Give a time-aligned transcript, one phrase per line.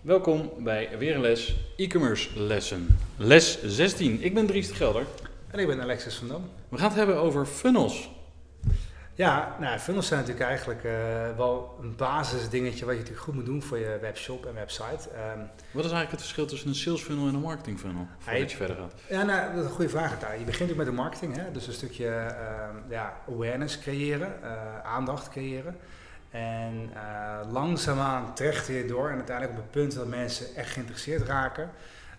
[0.00, 2.98] Welkom bij weer een les e-commerce lessen.
[3.16, 4.22] Les 16.
[4.22, 5.06] Ik ben Dries de Gelder.
[5.50, 6.50] En ik ben Alexis van Dam.
[6.68, 8.10] We gaan het hebben over funnels.
[9.14, 10.92] Ja, nou, funnels zijn natuurlijk eigenlijk uh,
[11.36, 15.08] wel een basisdingetje wat je natuurlijk goed moet doen voor je webshop en website.
[15.34, 18.06] Um, wat is eigenlijk het verschil tussen een sales funnel en een marketing funnel?
[18.18, 18.94] Voordat je verder gaat.
[19.08, 20.38] Ja, nou, dat is een goede vraag daar.
[20.38, 21.52] Je begint natuurlijk met de marketing, hè?
[21.52, 25.76] dus een stukje uh, ja, awareness creëren, uh, aandacht creëren.
[26.30, 31.26] En uh, langzaamaan terecht je door en uiteindelijk op het punt dat mensen echt geïnteresseerd
[31.26, 31.70] raken,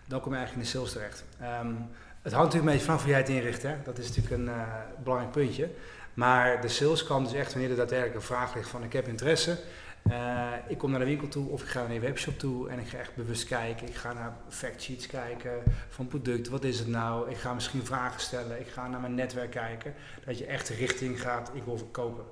[0.05, 1.23] dan kom je eigenlijk in de sales terecht.
[1.41, 1.89] Um,
[2.21, 3.75] het hangt natuurlijk een beetje vanaf hoe jij het inricht, hè?
[3.83, 4.63] dat is natuurlijk een uh,
[5.03, 5.69] belangrijk puntje.
[6.13, 9.07] Maar de sales kan dus echt wanneer er daadwerkelijk een vraag ligt van ik heb
[9.07, 9.57] interesse,
[10.07, 12.79] uh, ik kom naar de winkel toe of ik ga naar je webshop toe en
[12.79, 13.87] ik ga echt bewust kijken.
[13.87, 17.29] Ik ga naar factsheets kijken van product, wat is het nou?
[17.29, 19.93] Ik ga misschien vragen stellen, ik ga naar mijn netwerk kijken.
[20.25, 22.23] Dat je echt richting gaat, ik wil verkopen.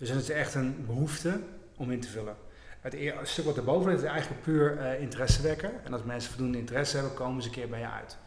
[0.00, 1.40] Dus dan is echt een behoefte
[1.76, 2.36] om in te vullen.
[2.80, 5.84] Het stuk wat erboven ligt is eigenlijk puur uh, interesse wekken.
[5.84, 8.18] En als mensen voldoende interesse hebben, komen ze een keer bij je uit.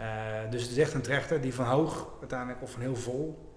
[0.00, 3.54] Uh, dus het is echt een trechter die van hoog uiteindelijk, of van heel vol,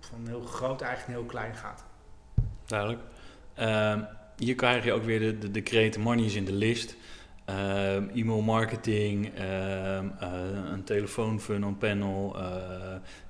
[0.00, 1.84] van heel groot eigenlijk heel klein gaat.
[2.66, 3.00] Duidelijk.
[3.58, 3.96] Uh,
[4.36, 6.96] hier krijg je ook weer de, de, de create money in de list.
[7.50, 9.94] Uh, e-mail marketing, uh,
[10.72, 12.36] een telefoonfunnel, panel,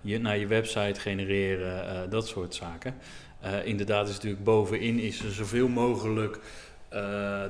[0.01, 2.95] je, naar je website genereren, dat soort zaken.
[3.45, 6.39] Uh, inderdaad is natuurlijk bovenin is er zoveel mogelijk
[6.93, 7.01] uh,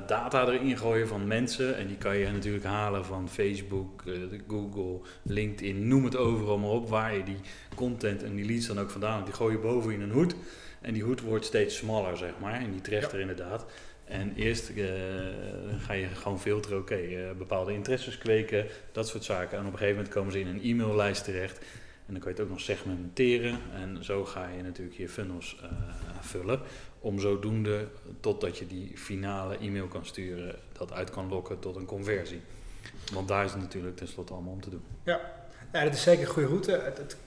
[0.07, 1.77] data erin gooien van mensen.
[1.77, 6.69] En die kan je natuurlijk halen van Facebook, uh, Google, LinkedIn, noem het overal maar
[6.69, 6.89] op.
[6.89, 7.39] Waar je die
[7.75, 9.25] content en die leads dan ook vandaan hebt.
[9.25, 10.35] Die gooi je boven in een hoed.
[10.81, 12.53] En die hoed wordt steeds smaller, zeg maar.
[12.53, 13.65] En die treft er inderdaad.
[14.05, 14.71] En eerst
[15.77, 19.57] ga je gewoon filteren, oké, okay, bepaalde interesses kweken, dat soort zaken.
[19.57, 21.65] En op een gegeven moment komen ze in een e-maillijst terecht.
[22.11, 23.59] En dan kan je het ook nog segmenteren.
[23.73, 25.69] En zo ga je natuurlijk je funnels uh,
[26.21, 26.59] vullen.
[26.99, 27.87] Om zodoende,
[28.19, 32.41] totdat je die finale e-mail kan sturen, dat uit kan lokken tot een conversie.
[33.13, 34.81] Want daar is het natuurlijk tenslotte allemaal om te doen.
[35.03, 35.19] Ja,
[35.71, 36.71] dat is zeker een goede route.
[36.71, 37.17] Het,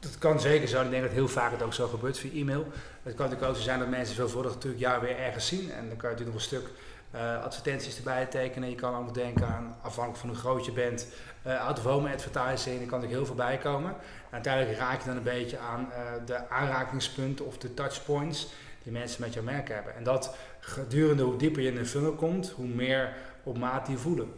[0.00, 0.82] het kan zeker zo.
[0.82, 2.66] Ik denk dat heel vaak het ook zo gebeurt via e-mail.
[3.02, 5.70] Het kan natuurlijk ook zo zijn dat mensen veelvuldig natuurlijk jaar weer ergens zien.
[5.70, 6.70] En dan kan je natuurlijk nog een stuk
[7.14, 8.68] uh, advertenties erbij tekenen.
[8.68, 11.06] Je kan ook denken aan, afhankelijk van hoe groot je bent,
[11.46, 12.80] uh, out-of-home advertising.
[12.80, 13.90] Er kan natuurlijk heel veel bij komen.
[13.90, 13.96] En
[14.30, 19.22] uiteindelijk raak je dan een beetje aan uh, de aanrakingspunten of de touchpoints die mensen
[19.22, 19.96] met jouw merk hebben.
[19.96, 23.12] En dat gedurende hoe dieper je in de funnel komt, hoe meer
[23.42, 24.32] op maat die voelen.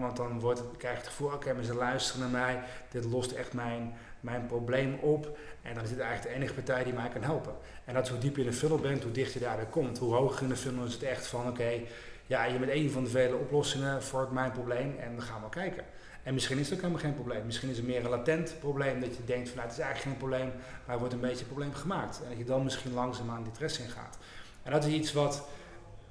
[0.00, 3.32] Want dan wordt krijg je het gevoel, oké, okay, ze luisteren naar mij, dit lost
[3.32, 5.38] echt mijn, mijn probleem op.
[5.62, 7.54] En dan is dit eigenlijk de enige partij die mij kan helpen.
[7.84, 9.98] En dat is hoe diep je in de funnel bent, hoe dichter je daarbij komt.
[9.98, 11.80] Hoe hoger in de funnel is het echt van, oké,
[12.28, 15.48] ja, je bent een van de vele oplossingen voor mijn probleem en we gaan wel
[15.48, 15.84] kijken.
[16.22, 17.46] En misschien is het ook helemaal geen probleem.
[17.46, 20.00] Misschien is het meer een latent probleem dat je denkt van nou, het is eigenlijk
[20.00, 20.52] geen probleem,
[20.84, 22.20] maar er wordt een beetje een probleem gemaakt.
[22.22, 24.18] En dat je dan misschien langzaam aan die stress in gaat.
[24.62, 25.48] En dat is iets wat,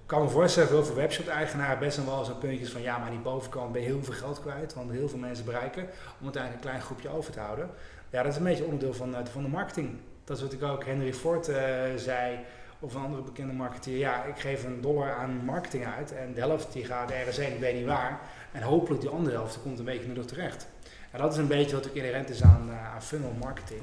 [0.05, 3.71] kan me voorstellen, veel voor webshop-eigenaren best wel zo'n puntjes van ja, maar die bovenkant
[3.71, 5.81] ben je heel veel geld kwijt, want heel veel mensen bereiken
[6.19, 7.69] om uiteindelijk een klein groepje over te houden.
[8.09, 9.89] Ja, dat is een beetje onderdeel van, van de marketing.
[10.23, 11.55] Dat is wat ik ook Henry Ford uh,
[11.95, 12.39] zei
[12.79, 16.39] of een andere bekende marketeer, ja, ik geef een dollar aan marketing uit en de
[16.39, 18.19] helft die gaat ergens heen, ik weet niet waar.
[18.51, 20.67] En hopelijk die andere helft komt een beetje nog terecht.
[21.11, 23.81] En dat is een beetje wat ook inherent is aan, uh, aan funnel marketing.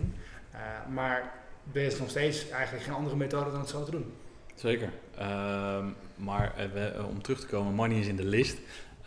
[0.55, 0.60] Uh,
[0.94, 1.32] maar
[1.72, 4.12] er is nog steeds eigenlijk geen andere methode dan het zo te doen.
[4.55, 4.88] Zeker.
[5.19, 5.84] Uh,
[6.15, 8.59] maar uh, om terug te komen, money is in de list.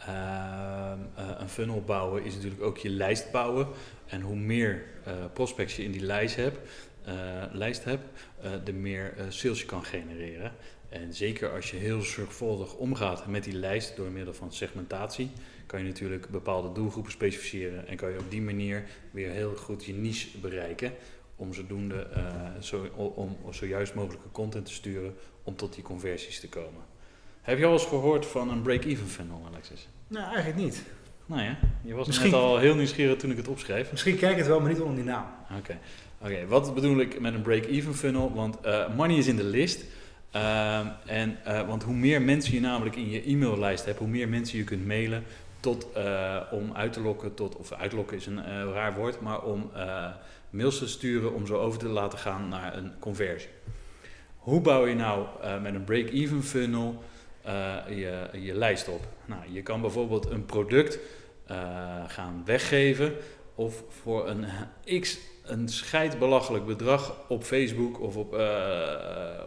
[0.06, 1.00] Ehm,
[1.40, 3.68] een funnel bouwen is natuurlijk ook je lijst bouwen.
[4.06, 4.84] En hoe meer
[5.34, 6.58] prospects je in die lijst hebt,
[7.52, 8.04] lijst hebt,
[8.44, 10.52] uh, de meer uh, sales je kan genereren.
[10.90, 15.32] En zeker als je heel zorgvuldig omgaat met die lijst door middel van segmentatie,
[15.66, 19.86] kan je natuurlijk bepaalde doelgroepen specificeren en kan je op die manier weer heel goed
[19.86, 20.94] je niche bereiken.
[21.36, 22.08] Om zodoende
[22.60, 26.82] zo, om zojuist mogelijke content te sturen om tot die conversies te komen.
[27.42, 29.88] Heb je al eens gehoord van een break-even funnel, Alexis?
[30.08, 30.84] Nou, eigenlijk niet.
[31.28, 33.92] Nou ja, je was Misschien, net al heel nieuwsgierig toen ik het opschreef.
[33.92, 35.26] Misschien kijk ik het wel, maar niet onder die naam.
[35.50, 35.60] Oké.
[35.60, 35.80] Okay.
[36.22, 38.34] Oké, okay, wat bedoel ik met een break-even funnel?
[38.34, 39.86] Want uh, money is in de list.
[40.36, 44.30] Uh, en, uh, want hoe meer mensen je namelijk in je e-maillijst hebt, hoe meer
[44.30, 45.24] mensen je kunt mailen
[45.60, 45.88] tot,
[46.52, 49.72] om uit te lokken tot, of uitlokken is een raar woord, maar om
[50.50, 53.50] mails te sturen om zo over te laten gaan naar een conversie.
[54.38, 55.26] Hoe bouw je nou
[55.62, 57.04] met een break-even funnel
[57.90, 59.02] je, je lijst op?
[59.26, 61.00] Nou, je kan bijvoorbeeld een product
[62.08, 63.14] gaan weggeven
[63.56, 64.46] of voor een
[65.02, 68.34] x een scheidbelachelijk bedrag op Facebook of op,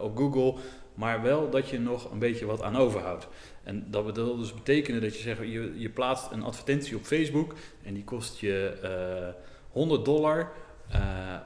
[0.01, 0.55] op Google,
[0.93, 3.27] maar wel dat je nog een beetje wat aan overhoudt.
[3.63, 7.53] En dat wil dus betekenen dat je zegt, je, je plaatst een advertentie op Facebook
[7.83, 9.33] en die kost je
[9.71, 10.51] 100 dollar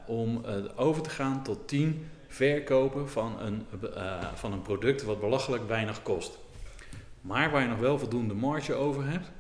[0.06, 0.42] om
[0.76, 3.66] over te gaan tot 10 verkopen van een,
[4.34, 6.40] van een product wat belachelijk weinig kost.
[7.26, 9.32] Maar waar je nog wel voldoende marge over hebt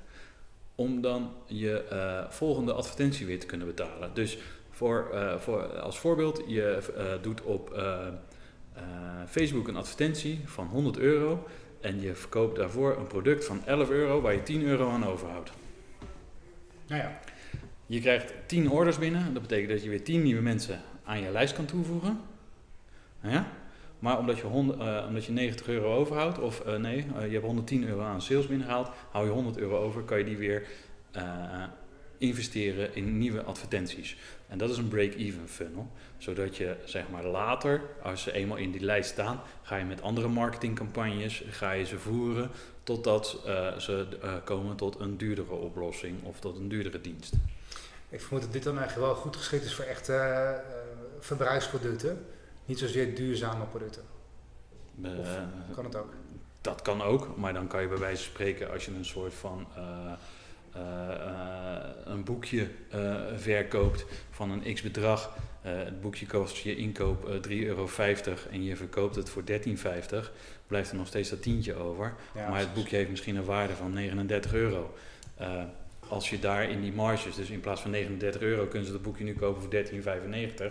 [0.75, 4.13] om dan je uh, volgende advertentie weer te kunnen betalen.
[4.13, 4.37] Dus
[4.69, 7.83] voor, uh, voor, als voorbeeld, je uh, doet op
[9.27, 11.47] Facebook een advertentie van 100 euro
[11.81, 15.51] en je verkoopt daarvoor een product van 11 euro waar je 10 euro aan overhoudt.
[16.87, 17.19] Nou ja.
[17.85, 21.31] Je krijgt 10 orders binnen, dat betekent dat je weer 10 nieuwe mensen aan je
[21.31, 22.19] lijst kan toevoegen.
[23.21, 23.47] Ja?
[23.99, 27.31] Maar omdat je, 100, uh, omdat je 90 euro overhoudt, of uh, nee, uh, je
[27.31, 30.67] hebt 110 euro aan sales binnengehaald, hou je 100 euro over, kan je die weer
[32.17, 34.17] investeren in nieuwe advertenties.
[34.47, 35.91] En dat is een break-even funnel.
[36.17, 40.01] Zodat je zeg maar later, als ze eenmaal in die lijst staan, ga je met
[40.01, 42.49] andere marketingcampagnes, ga je ze voeren
[42.83, 43.41] totdat
[43.77, 44.07] ze
[44.43, 47.33] komen tot een duurdere oplossing of tot een duurdere dienst.
[48.09, 50.61] Ik vermoed dat dit dan eigenlijk wel goed geschikt is voor echte
[51.19, 52.25] verbruiksproducten.
[52.65, 54.03] Niet zozeer duurzame producten.
[55.19, 55.39] Of
[55.75, 56.13] kan het ook?
[56.61, 59.33] Dat kan ook, maar dan kan je bij wijze van spreken, als je een soort
[59.33, 60.11] van uh,
[60.75, 60.81] uh,
[62.05, 62.67] een boekje
[63.35, 65.37] verkoopt van een x bedrag.
[65.61, 67.87] het boekje kost je inkoop 3,50 euro
[68.51, 69.53] en je verkoopt het voor 13,50.
[70.67, 72.13] Blijft er nog steeds dat tientje over.
[72.33, 74.93] maar het boekje heeft misschien een waarde van 39 euro
[76.07, 79.01] als je daar in die marges, dus in plaats van 39 euro, kunnen ze dat
[79.01, 79.71] boekje nu kopen voor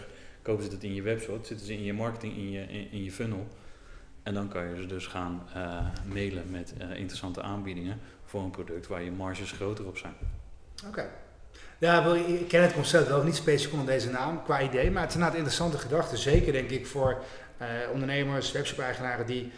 [0.01, 0.05] 13,95
[0.45, 3.13] kopen ze het in je webshop, zitten ze in je marketing, in je, in, je
[3.13, 3.47] funnel.
[4.23, 8.51] En dan kan je ze dus gaan uh, mailen met uh, interessante aanbiedingen voor een
[8.51, 10.15] product waar je marges groter op zijn.
[10.87, 11.11] Oké.
[11.79, 15.11] Ja, ik ken het concept wel niet specifiek onder deze naam qua idee, maar het
[15.11, 16.17] is inderdaad interessante gedachte.
[16.17, 17.23] Zeker denk ik voor
[17.61, 19.53] uh, ondernemers, webshop-eigenaren die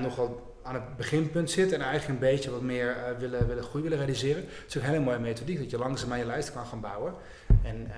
[0.00, 3.98] nogal aan het beginpunt zitten en eigenlijk een beetje wat meer willen, willen groei willen
[3.98, 4.42] realiseren.
[4.42, 6.80] Het is ook een hele mooie methodiek dat je langzaam aan je lijst kan gaan
[6.80, 7.14] bouwen.
[7.62, 7.90] En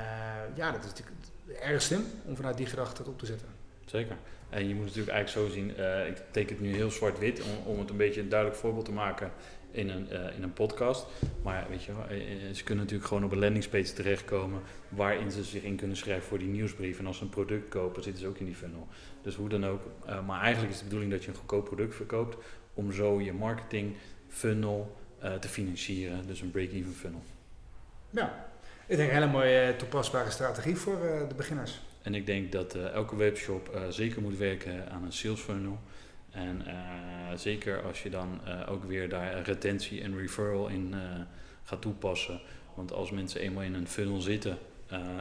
[0.55, 1.17] ja, dat is natuurlijk
[1.61, 3.49] erg slim om vanuit die gedachte op te zetten.
[3.85, 4.17] Zeker.
[4.49, 7.73] En je moet natuurlijk eigenlijk zo zien, uh, ik teken het nu heel zwart-wit om,
[7.73, 9.33] om het een beetje een duidelijk voorbeeld te maken
[9.71, 11.07] in een, uh, in een podcast.
[11.43, 15.63] Maar weet je, uh, ze kunnen natuurlijk gewoon op een landingspage terechtkomen waarin ze zich
[15.63, 16.99] in kunnen schrijven voor die nieuwsbrief.
[16.99, 18.87] En als ze een product kopen, zitten ze ook in die funnel.
[19.23, 19.83] Dus hoe dan ook.
[20.27, 22.37] maar eigenlijk is de bedoeling dat je een goedkoop product verkoopt
[22.75, 23.97] om zo je marketing
[24.29, 24.97] funnel
[25.41, 26.27] te financieren.
[26.27, 27.23] Dus een break-even funnel.
[28.11, 28.46] Ja,
[28.87, 31.81] ik denk een hele mooie toepasbare strategie voor uh, de beginners.
[32.03, 35.79] En ik denk dat uh, elke webshop uh, zeker moet werken aan een sales funnel.
[36.31, 36.65] En
[37.35, 40.95] zeker als je dan ook weer daar retentie en referral in
[41.63, 42.41] gaat toepassen.
[42.75, 44.59] Want als mensen eenmaal in een funnel zitten,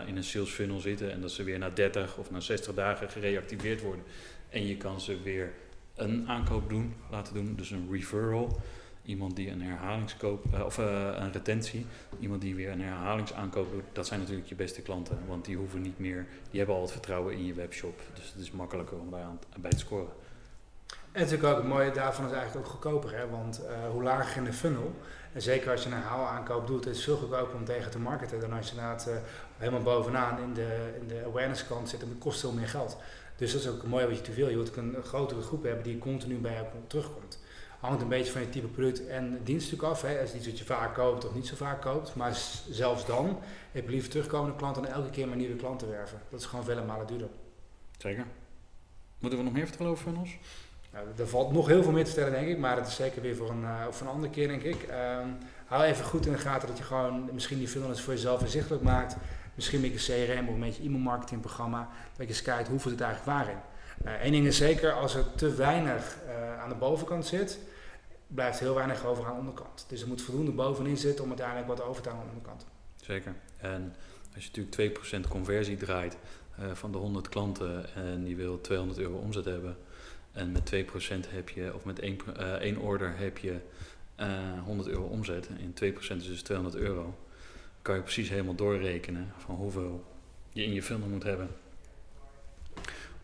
[0.05, 3.09] in een sales funnel zitten en dat ze weer na 30 of na 60 dagen
[3.09, 4.05] gereactiveerd worden.
[4.49, 5.53] En je kan ze weer
[5.95, 8.61] een aankoop doen, laten doen, dus een referral
[9.05, 11.85] iemand die een herhalingskoop, uh, of uh, een retentie,
[12.19, 15.17] iemand die weer een herhalingsaankoop doet, dat zijn natuurlijk je beste klanten.
[15.27, 18.01] Want die hoeven niet meer, die hebben al het vertrouwen in je webshop.
[18.13, 20.09] Dus het is makkelijker om bij, aan, bij te scoren.
[21.11, 23.17] En natuurlijk ook het mooie daarvan is eigenlijk ook goedkoper.
[23.17, 23.29] Hè?
[23.29, 24.93] Want uh, hoe lager in de funnel,
[25.33, 28.39] en zeker als je een herhaalaankoop doet, is het veel goedkoper om tegen te marketen
[28.39, 29.19] dan als je
[29.57, 32.97] helemaal bovenaan in de, in de awareness kant zit het kost veel meer geld.
[33.35, 34.49] Dus dat is ook mooi wat je te veel.
[34.49, 37.39] Je wilt een grotere groep hebben die continu bij jou terugkomt
[37.85, 40.01] hangt een beetje van je type product en dienst natuurlijk af.
[40.01, 40.19] Hè.
[40.19, 42.15] Als iets wat je vaak koopt of niet zo vaak koopt.
[42.15, 42.37] Maar
[42.69, 43.39] zelfs dan
[43.71, 46.21] heb je liever terugkomende klanten dan elke keer maar nieuwe klanten werven.
[46.29, 47.29] Dat is gewoon vele malen duurder.
[47.97, 48.25] Zeker.
[49.19, 50.37] Moeten we nog meer vertellen over funnels?
[50.93, 52.57] Nou, er valt nog heel veel meer te stellen, denk ik.
[52.57, 54.87] Maar dat is zeker weer voor een, uh, voor een andere keer, denk ik.
[54.89, 55.17] Uh,
[55.65, 58.83] hou even goed in de gaten dat je gewoon misschien die funnels voor jezelf inzichtelijk
[58.83, 59.15] maakt.
[59.55, 61.89] Misschien met je CRM of met je e-mail programma.
[62.17, 63.57] Dat je eens kijkt hoeveel het eigenlijk waarin.
[64.03, 67.59] Eén uh, ding is zeker, als er te weinig uh, aan de bovenkant zit,
[68.27, 69.85] blijft heel weinig over aan de onderkant.
[69.87, 72.71] Dus er moet voldoende bovenin zitten om uiteindelijk wat over te houden aan de onderkant.
[73.01, 73.35] Zeker.
[73.57, 73.95] En
[74.35, 76.17] als je natuurlijk 2% conversie draait
[76.59, 79.77] uh, van de 100 klanten en die wil 200 euro omzet hebben.
[80.31, 83.59] En met 2% heb je, of met één, uh, één order heb je
[84.63, 85.47] 100 euro omzet.
[85.47, 87.15] En 2% is dus 200 euro.
[87.81, 90.03] Kan je precies helemaal doorrekenen van hoeveel
[90.49, 91.49] je in je funnel moet hebben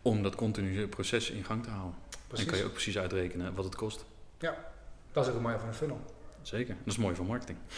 [0.02, 2.00] om dat continue proces in gang te houden.
[2.28, 2.46] Precies.
[2.46, 4.06] En kan je ook precies uitrekenen wat het kost.
[4.40, 4.72] Ja,
[5.12, 6.00] dat is ook het mooie van een funnel.
[6.42, 7.58] Zeker, dat is mooi van marketing.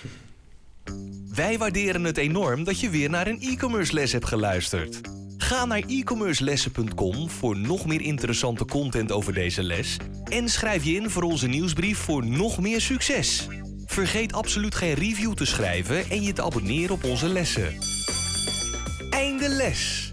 [1.36, 5.02] Wij waarderen het enorm dat je weer naar een e-commerce les hebt geluisterd.
[5.38, 11.10] Ga naar e-commercelessen.com voor nog meer interessante content over deze les en schrijf je in
[11.10, 13.48] voor onze nieuwsbrief voor nog meer succes.
[13.86, 17.78] Vergeet absoluut geen review te schrijven en je te abonneren op onze lessen.
[19.10, 20.12] Einde les!